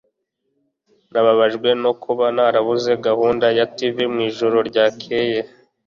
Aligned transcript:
mbabajwe 1.09 1.69
no 1.83 1.91
kuba 2.03 2.25
narabuze 2.35 2.91
gahunda 3.05 3.45
ya 3.57 3.65
tv 3.77 3.95
mwijoro 4.13 4.57
ryakeye 4.69 5.39